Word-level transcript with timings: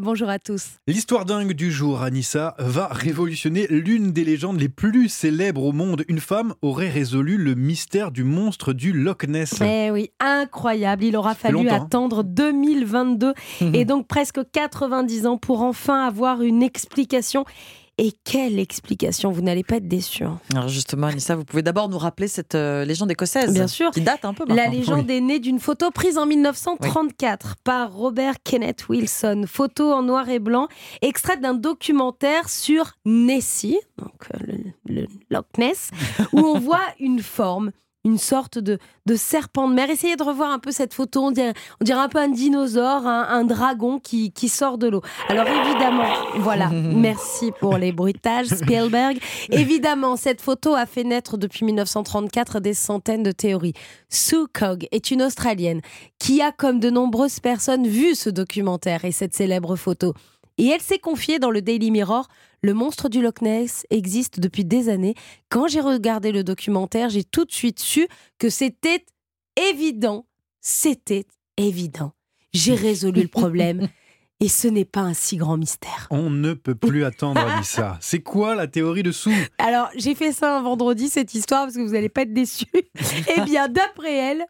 Bonjour 0.00 0.28
à 0.28 0.38
tous. 0.38 0.76
L'histoire 0.86 1.24
dingue 1.24 1.54
du 1.54 1.72
jour, 1.72 2.02
Anissa, 2.02 2.54
va 2.60 2.86
révolutionner 2.86 3.66
l'une 3.68 4.12
des 4.12 4.22
légendes 4.22 4.60
les 4.60 4.68
plus 4.68 5.08
célèbres 5.08 5.64
au 5.64 5.72
monde. 5.72 6.04
Une 6.06 6.20
femme 6.20 6.54
aurait 6.62 6.88
résolu 6.88 7.36
le 7.36 7.56
mystère 7.56 8.12
du 8.12 8.22
monstre 8.22 8.72
du 8.72 8.92
Loch 8.92 9.26
Ness. 9.26 9.60
Eh 9.60 9.90
oui, 9.90 10.12
incroyable. 10.20 11.02
Il 11.02 11.16
aura 11.16 11.34
fallu 11.34 11.54
longtemps, 11.54 11.74
hein. 11.74 11.82
attendre 11.84 12.22
2022 12.22 13.34
et 13.74 13.84
donc 13.84 14.06
presque 14.06 14.38
90 14.52 15.26
ans 15.26 15.36
pour 15.36 15.62
enfin 15.62 16.06
avoir 16.06 16.42
une 16.42 16.62
explication. 16.62 17.44
Et 18.00 18.12
quelle 18.24 18.60
explication 18.60 19.32
Vous 19.32 19.42
n'allez 19.42 19.64
pas 19.64 19.76
être 19.76 19.88
déçus. 19.88 20.22
hein. 20.24 20.38
Alors 20.54 20.68
justement, 20.68 21.08
Anissa, 21.08 21.34
vous 21.34 21.44
pouvez 21.44 21.62
d'abord 21.62 21.88
nous 21.88 21.98
rappeler 21.98 22.28
cette 22.28 22.54
euh, 22.54 22.84
légende 22.84 23.10
écossaise 23.10 23.52
Bien 23.52 23.66
sûr. 23.66 23.90
qui 23.90 24.00
date 24.02 24.24
un 24.24 24.34
peu 24.34 24.44
La 24.46 24.68
légende 24.68 25.10
est 25.10 25.20
née 25.20 25.40
d'une 25.40 25.58
photo 25.58 25.90
prise 25.90 26.16
en 26.16 26.24
1934 26.26 27.56
par 27.64 27.92
Robert 27.92 28.36
Kenneth 28.44 28.88
Wilson. 28.88 29.44
Photo 29.48 29.92
en 29.92 30.02
noir 30.02 30.28
et 30.28 30.38
blanc, 30.38 30.68
extraite 31.02 31.40
d'un 31.40 31.54
documentaire 31.54 32.48
sur 32.48 32.92
Nessie, 33.04 33.78
donc 33.98 34.12
euh, 34.34 34.38
le, 34.86 35.00
le 35.02 35.06
Loch 35.30 35.46
Ness, 35.58 35.90
où 36.32 36.38
on 36.40 36.58
voit 36.60 36.80
une 37.00 37.20
forme, 37.20 37.72
une 38.04 38.18
sorte 38.18 38.58
de, 38.58 38.78
de 39.06 39.16
serpent 39.16 39.68
de 39.68 39.74
mer. 39.74 39.90
Essayez 39.90 40.16
de 40.16 40.22
revoir 40.22 40.50
un 40.50 40.58
peu 40.58 40.70
cette 40.70 40.94
photo. 40.94 41.24
On 41.24 41.30
dirait, 41.30 41.52
on 41.80 41.84
dirait 41.84 42.00
un 42.00 42.08
peu 42.08 42.18
un 42.18 42.28
dinosaure, 42.28 43.06
un, 43.06 43.28
un 43.28 43.44
dragon 43.44 43.98
qui, 43.98 44.32
qui 44.32 44.48
sort 44.48 44.78
de 44.78 44.88
l'eau. 44.88 45.02
Alors 45.28 45.46
évidemment, 45.46 46.08
voilà, 46.36 46.68
merci 46.72 47.52
pour 47.60 47.76
les 47.76 47.92
bruitages, 47.92 48.46
Spielberg. 48.46 49.18
Évidemment, 49.50 50.16
cette 50.16 50.40
photo 50.40 50.74
a 50.74 50.86
fait 50.86 51.04
naître 51.04 51.36
depuis 51.36 51.64
1934 51.64 52.60
des 52.60 52.74
centaines 52.74 53.22
de 53.22 53.32
théories. 53.32 53.74
Sue 54.08 54.46
Cogg 54.52 54.86
est 54.92 55.10
une 55.10 55.22
Australienne 55.22 55.80
qui 56.18 56.40
a, 56.40 56.52
comme 56.52 56.80
de 56.80 56.90
nombreuses 56.90 57.40
personnes, 57.40 57.86
vu 57.86 58.14
ce 58.14 58.30
documentaire 58.30 59.04
et 59.04 59.12
cette 59.12 59.34
célèbre 59.34 59.76
photo. 59.76 60.14
Et 60.58 60.66
elle 60.66 60.80
s'est 60.80 60.98
confiée 60.98 61.38
dans 61.38 61.50
le 61.50 61.62
Daily 61.62 61.90
Mirror. 61.90 62.28
Le 62.62 62.74
monstre 62.74 63.08
du 63.08 63.22
Loch 63.22 63.40
Ness 63.42 63.86
existe 63.90 64.40
depuis 64.40 64.64
des 64.64 64.88
années. 64.88 65.14
Quand 65.48 65.68
j'ai 65.68 65.80
regardé 65.80 66.32
le 66.32 66.42
documentaire, 66.44 67.08
j'ai 67.08 67.24
tout 67.24 67.44
de 67.44 67.52
suite 67.52 67.78
su 67.78 68.08
que 68.38 68.50
c'était 68.50 69.06
évident. 69.70 70.26
C'était 70.60 71.26
évident. 71.56 72.12
J'ai 72.52 72.74
résolu 72.74 73.22
le 73.22 73.28
problème. 73.28 73.88
Et 74.40 74.48
ce 74.48 74.68
n'est 74.68 74.84
pas 74.84 75.00
un 75.00 75.14
si 75.14 75.36
grand 75.36 75.56
mystère. 75.56 76.06
On 76.10 76.30
ne 76.30 76.54
peut 76.54 76.76
plus 76.76 77.04
attendre, 77.04 77.40
Anissa. 77.40 77.98
C'est 78.00 78.20
quoi 78.20 78.54
la 78.54 78.68
théorie 78.68 79.02
de 79.02 79.10
Sue? 79.10 79.48
Alors, 79.58 79.90
j'ai 79.96 80.14
fait 80.14 80.30
ça 80.30 80.56
un 80.56 80.62
vendredi, 80.62 81.08
cette 81.08 81.34
histoire, 81.34 81.64
parce 81.64 81.74
que 81.74 81.80
vous 81.80 81.94
n'allez 81.94 82.08
pas 82.08 82.22
être 82.22 82.32
déçus. 82.32 82.66
eh 83.36 83.40
bien, 83.40 83.68
d'après 83.68 84.14
elle, 84.14 84.46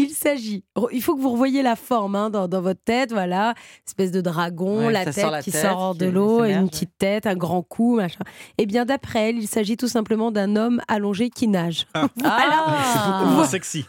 il 0.00 0.10
s'agit. 0.10 0.64
Il 0.92 1.02
faut 1.02 1.14
que 1.14 1.20
vous 1.20 1.30
revoyiez 1.32 1.62
la 1.62 1.76
forme 1.76 2.16
hein, 2.16 2.30
dans, 2.30 2.48
dans 2.48 2.60
votre 2.60 2.82
tête, 2.84 3.12
voilà. 3.12 3.54
Espèce 3.86 4.10
de 4.12 4.20
dragon, 4.20 4.86
Ouais, 4.86 4.92
la 4.92 5.04
tête 5.04 5.42
qui 5.42 5.50
sort 5.50 5.94
de 5.94 6.06
qui 6.06 6.12
l'eau, 6.12 6.44
une 6.44 6.68
petite 6.68 6.96
tête, 6.98 7.26
un 7.26 7.34
grand 7.36 7.62
cou, 7.62 7.96
machin. 7.96 8.20
Eh 8.58 8.66
bien, 8.66 8.84
d'après 8.84 9.30
elle, 9.30 9.38
il 9.38 9.46
s'agit 9.48 9.76
tout 9.76 9.88
simplement 9.88 10.30
d'un 10.30 10.56
homme 10.56 10.80
allongé 10.88 11.30
qui 11.30 11.48
nage. 11.48 11.86
Ah. 11.94 12.08
C'est 12.16 12.22
beaucoup 12.22 12.24
Ah. 12.24 13.32
moins 13.34 13.46
sexy. 13.46 13.84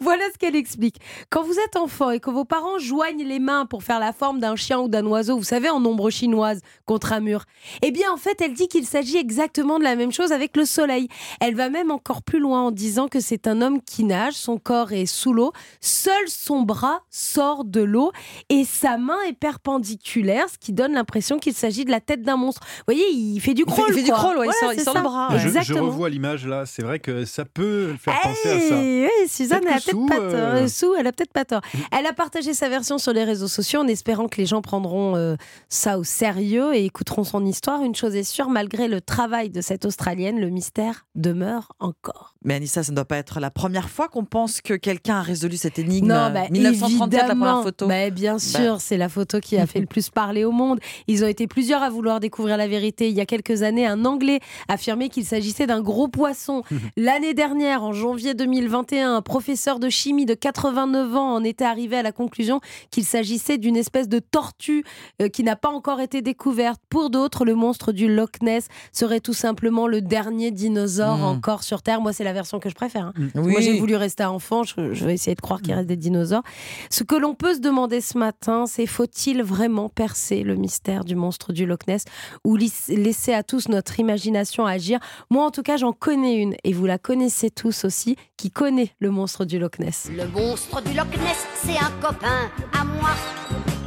Voilà 0.00 0.24
ce 0.32 0.38
qu'elle 0.38 0.56
explique. 0.56 0.96
Quand 1.30 1.42
vous 1.42 1.58
êtes 1.58 1.76
enfant 1.76 2.10
et 2.10 2.20
que 2.20 2.30
vos 2.30 2.44
parents 2.44 2.78
joignent 2.78 3.24
les 3.24 3.38
mains 3.38 3.66
pour 3.66 3.82
faire 3.82 4.00
la 4.00 4.12
forme 4.12 4.40
d'un 4.40 4.56
chien 4.56 4.78
ou 4.80 4.88
d'un 4.88 5.04
oiseau, 5.06 5.36
vous 5.36 5.42
savez, 5.44 5.68
en 5.70 5.84
ombre 5.84 6.10
chinoise, 6.10 6.60
contre 6.86 7.12
un 7.12 7.20
mur, 7.20 7.44
eh 7.82 7.90
bien, 7.90 8.10
en 8.12 8.16
fait, 8.16 8.40
elle 8.40 8.52
dit 8.54 8.68
qu'il 8.68 8.86
s'agit 8.86 9.16
exactement 9.16 9.78
de 9.78 9.84
la 9.84 9.96
même 9.96 10.12
chose 10.12 10.32
avec 10.32 10.56
le 10.56 10.64
soleil. 10.64 11.08
Elle 11.40 11.54
va 11.54 11.68
même 11.70 11.90
encore 11.90 12.22
plus 12.22 12.38
loin 12.40 12.62
en 12.62 12.70
disant 12.70 13.08
que 13.08 13.20
c'est 13.20 13.46
un 13.46 13.60
homme 13.62 13.80
qui 13.82 14.04
nage, 14.04 14.34
son 14.34 14.58
corps 14.58 14.92
est 14.92 15.06
sous 15.06 15.32
l'eau, 15.32 15.52
seul 15.80 16.28
son 16.28 16.62
bras 16.62 17.00
sort 17.10 17.64
de 17.64 17.80
l'eau 17.80 18.12
et 18.48 18.64
sa 18.64 18.96
main 18.98 19.18
est 19.28 19.32
perpendiculaire, 19.32 20.48
ce 20.48 20.58
qui 20.58 20.72
donne 20.72 20.92
l'impression 20.92 21.38
qu'il 21.38 21.54
s'agit 21.54 21.84
de 21.84 21.90
la 21.90 22.00
tête 22.00 22.22
d'un 22.22 22.36
monstre. 22.36 22.62
Vous 22.78 22.94
voyez, 22.94 23.08
il 23.10 23.40
fait 23.40 23.54
du 23.54 23.62
Il 23.66 23.70
fait- 23.70 23.72
crawl. 23.72 23.86
il 23.90 23.94
fait 23.94 24.02
du 24.02 24.10
crawl, 24.12 24.38
ouais, 24.38 24.46
il 24.46 24.50
Voilà, 24.50 24.58
sort- 24.60 24.72
il 24.72 24.78
c'est 24.78 24.84
sort 24.84 24.94
le 24.94 25.02
bras. 25.02 25.28
Je, 25.38 25.74
revois 25.74 26.08
l'image 26.08 26.46
là, 26.46 26.66
c'est 26.66 26.82
vrai 26.82 26.98
que 26.98 27.24
ça 27.24 27.44
peut 27.44 27.94
faire 28.00 28.20
penser 28.22 28.48
à 28.50 28.60
ça. 28.60 28.76
Oui, 28.78 29.08
Suzanne, 29.28 29.62
elle 29.70 29.73
a 29.76 29.80
Peut-être 29.80 30.06
pas 30.08 30.16
tort. 30.16 30.24
euh, 30.24 30.66
Euh, 30.66 30.96
elle 30.98 31.06
a 31.06 31.12
peut-être 31.12 31.32
pas 31.32 31.44
tort. 31.44 31.60
Elle 31.92 32.06
a 32.06 32.12
partagé 32.12 32.54
sa 32.54 32.68
version 32.68 32.98
sur 32.98 33.12
les 33.12 33.24
réseaux 33.24 33.48
sociaux 33.48 33.80
en 33.80 33.86
espérant 33.86 34.28
que 34.28 34.36
les 34.38 34.46
gens 34.46 34.62
prendront 34.62 35.16
euh, 35.16 35.36
ça 35.68 35.98
au 35.98 36.04
sérieux 36.04 36.74
et 36.74 36.84
écouteront 36.84 37.24
son 37.24 37.44
histoire. 37.44 37.82
Une 37.82 37.94
chose 37.94 38.14
est 38.14 38.22
sûre, 38.24 38.48
malgré 38.48 38.88
le 38.88 39.00
travail 39.00 39.50
de 39.50 39.60
cette 39.60 39.84
Australienne, 39.84 40.40
le 40.40 40.48
mystère 40.50 41.06
demeure 41.14 41.72
encore. 41.80 42.34
Mais 42.44 42.54
Anissa, 42.54 42.82
ça 42.82 42.92
ne 42.92 42.96
doit 42.96 43.04
pas 43.06 43.16
être 43.16 43.40
la 43.40 43.50
première 43.50 43.88
fois 43.88 44.08
qu'on 44.08 44.24
pense 44.24 44.60
que 44.60 44.74
quelqu'un 44.74 45.16
a 45.16 45.22
résolu 45.22 45.56
cette 45.56 45.78
énigme. 45.78 46.08
Non, 46.08 46.30
bah, 46.30 46.48
1934, 46.50 47.10
la 47.10 47.24
évidemment. 47.24 47.46
première 47.46 47.62
photo. 47.64 47.86
Bah, 47.86 48.10
bien 48.10 48.38
sûr, 48.38 48.80
c'est 48.80 48.98
la 48.98 49.08
photo 49.08 49.40
qui 49.40 49.56
a 49.56 49.66
fait 49.66 49.80
le 49.80 49.86
plus 49.86 50.10
parler 50.10 50.44
au 50.44 50.50
monde. 50.52 50.78
Ils 51.08 51.24
ont 51.24 51.28
été 51.28 51.46
plusieurs 51.46 51.82
à 51.82 51.88
vouloir 51.90 52.20
découvrir 52.20 52.56
la 52.58 52.68
vérité. 52.68 53.08
Il 53.08 53.14
y 53.14 53.20
a 53.20 53.26
quelques 53.26 53.62
années, 53.62 53.86
un 53.86 54.04
Anglais 54.04 54.40
affirmait 54.68 55.08
qu'il 55.08 55.24
s'agissait 55.24 55.66
d'un 55.66 55.80
gros 55.80 56.08
poisson. 56.08 56.62
L'année 56.96 57.32
dernière, 57.34 57.82
en 57.82 57.92
janvier 57.92 58.34
2021, 58.34 59.14
un 59.16 59.22
professeur 59.22 59.63
de 59.64 59.88
chimie 59.88 60.26
de 60.26 60.34
89 60.34 61.16
ans 61.16 61.34
en 61.34 61.42
était 61.44 61.64
arrivé 61.64 61.96
à 61.96 62.02
la 62.02 62.12
conclusion 62.12 62.60
qu'il 62.90 63.04
s'agissait 63.04 63.56
d'une 63.58 63.76
espèce 63.76 64.08
de 64.08 64.18
tortue 64.18 64.84
euh, 65.22 65.28
qui 65.28 65.42
n'a 65.42 65.56
pas 65.56 65.70
encore 65.70 66.00
été 66.00 66.20
découverte. 66.22 66.80
Pour 66.90 67.08
d'autres, 67.10 67.44
le 67.44 67.54
monstre 67.54 67.92
du 67.92 68.14
Loch 68.14 68.42
Ness 68.42 68.68
serait 68.92 69.20
tout 69.20 69.32
simplement 69.32 69.86
le 69.86 70.00
dernier 70.02 70.50
dinosaure 70.50 71.18
Mm. 71.18 71.22
encore 71.24 71.62
sur 71.62 71.80
Terre. 71.82 72.00
Moi, 72.00 72.12
c'est 72.12 72.24
la 72.24 72.32
version 72.34 72.60
que 72.60 72.68
je 72.68 72.74
préfère. 72.74 73.06
hein. 73.06 73.12
oui. 73.34 73.52
Moi, 73.52 73.60
j'ai 73.60 73.78
voulu 73.78 73.96
rester 73.96 74.24
enfant. 74.24 74.62
Je, 74.64 74.92
je 74.92 75.04
vais 75.06 75.14
essayer 75.14 75.34
de 75.34 75.40
croire 75.40 75.62
qu'il 75.62 75.72
reste 75.72 75.88
des 75.88 75.96
dinosaures. 75.96 76.42
Ce 76.90 77.02
que 77.04 77.14
l'on 77.14 77.34
peut 77.34 77.54
se 77.54 77.60
demander 77.60 78.00
ce 78.00 78.18
matin, 78.18 78.66
c'est 78.66 78.86
faut-il 78.86 79.42
vraiment 79.42 79.88
percer 79.88 80.42
le 80.42 80.56
mystère 80.56 81.04
du 81.04 81.14
monstre 81.16 81.52
du 81.52 81.64
Loch 81.66 81.86
Ness 81.88 82.04
ou 82.44 82.56
laisser 82.56 83.32
à 83.32 83.42
tous 83.42 83.68
notre 83.68 83.98
imagination 83.98 84.66
agir? 84.66 84.98
Moi, 85.30 85.44
en 85.44 85.50
tout 85.50 85.62
cas, 85.62 85.76
j'en 85.76 85.92
connais 85.92 86.34
une 86.36 86.54
et 86.64 86.72
vous 86.72 86.86
la 86.86 86.98
connaissez 86.98 87.50
tous 87.50 87.84
aussi, 87.84 88.16
qui 88.44 88.50
connaît 88.50 88.90
le 88.98 89.10
monstre 89.10 89.46
du 89.46 89.58
Loch 89.58 89.78
Ness. 89.78 90.10
Le 90.14 90.26
monstre 90.28 90.82
du 90.82 90.92
Loch 90.92 91.06
Ness, 91.16 91.46
c'est 91.64 91.78
un 91.78 91.90
copain 91.98 92.50
à 92.78 92.84
moi. 92.84 93.08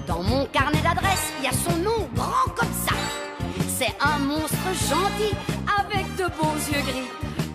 Dans 0.07 0.23
mon 0.23 0.47
carnet 0.47 0.81
d'adresse, 0.81 1.31
il 1.37 1.45
y 1.45 1.47
a 1.47 1.51
son 1.51 1.77
nom 1.77 2.09
grand 2.15 2.51
comme 2.55 2.73
ça. 2.87 2.95
C'est 3.67 3.93
un 4.01 4.17
monstre 4.17 4.57
gentil 4.89 5.35
avec 5.79 6.07
de 6.15 6.23
beaux 6.41 6.55
yeux 6.73 6.81
gris. 6.91 7.07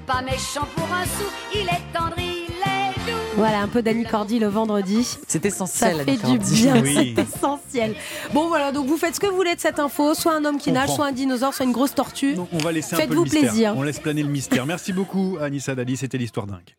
Pas 0.07 0.23
méchant 0.23 0.69
pour 0.77 0.85
un 0.95 1.03
sou, 1.07 1.25
il 1.53 1.63
est 1.63 1.93
tendre, 1.93 2.15
il 2.19 2.53
est 2.53 3.11
doux. 3.11 3.19
Voilà, 3.37 3.63
un 3.63 3.69
peu 3.69 3.83
d'Annie 3.83 4.05
Cordy 4.05 4.39
le 4.39 4.47
vendredi. 4.47 5.03
C'est 5.27 5.43
Ça 5.43 5.49
essentiel, 5.49 6.05
fait 6.05 6.25
Annie 6.25 6.39
du 6.39 6.55
bien, 6.55 6.81
Oui. 6.83 7.15
c'est 7.17 7.23
essentiel. 7.25 7.97
Bon 8.33 8.47
voilà, 8.47 8.71
donc 8.71 8.87
vous 8.87 8.97
faites 8.97 9.17
ce 9.17 9.21
que 9.21 9.27
vous 9.27 9.35
voulez 9.35 9.57
de 9.57 9.61
cette 9.61 9.81
info, 9.81 10.15
soit 10.15 10.37
un 10.37 10.45
homme 10.45 10.59
qui 10.59 10.71
On 10.71 10.75
nage, 10.75 10.85
prend. 10.87 10.95
soit 10.95 11.07
un 11.07 11.13
dinosaure, 11.13 11.53
soit 11.53 11.67
une 11.67 11.73
grosse 11.73 11.97
tortue. 11.97 12.35
Donc 12.35 12.51
on 12.53 12.59
va 12.59 12.71
laisser 12.71 12.95
un 12.95 12.99
peu 12.99 13.03
le 13.03 13.09
Faites-vous 13.09 13.23
mystère. 13.25 13.41
plaisir. 13.41 13.75
On 13.77 13.83
laisse 13.83 13.99
planer 13.99 14.23
le 14.23 14.29
mystère. 14.29 14.67
Merci 14.67 14.93
beaucoup, 14.93 15.37
Anissa 15.41 15.75
Dali. 15.75 15.97
C'était 15.97 16.19
l'histoire 16.19 16.47
dingue. 16.47 16.77